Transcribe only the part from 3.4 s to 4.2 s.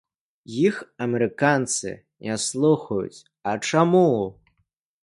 а чаму?